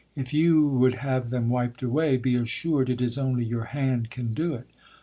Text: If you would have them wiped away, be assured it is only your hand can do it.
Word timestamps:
If 0.15 0.33
you 0.33 0.65
would 0.67 0.95
have 0.95 1.29
them 1.29 1.49
wiped 1.49 1.83
away, 1.83 2.17
be 2.17 2.33
assured 2.33 2.89
it 2.89 3.01
is 3.01 3.19
only 3.19 3.45
your 3.45 3.65
hand 3.65 4.09
can 4.09 4.33
do 4.33 4.55
it. 4.55 4.65